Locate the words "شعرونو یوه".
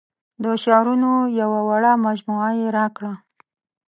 0.63-1.59